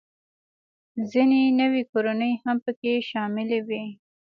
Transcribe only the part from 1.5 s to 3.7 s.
نوې کورنۍ هم پکې شاملې